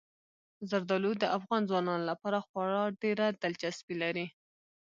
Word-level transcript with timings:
زردالو 0.69 1.11
د 1.19 1.23
افغان 1.37 1.61
ځوانانو 1.69 2.05
لپاره 2.11 2.45
خورا 2.47 2.83
ډېره 3.01 3.25
دلچسپي 3.41 3.95
لري. 4.03 4.27